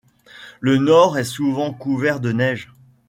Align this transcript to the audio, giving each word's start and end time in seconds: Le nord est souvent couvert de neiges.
Le 0.61 0.79
nord 0.79 1.19
est 1.19 1.23
souvent 1.23 1.75
couvert 1.75 2.19
de 2.19 2.31
neiges. 2.31 2.73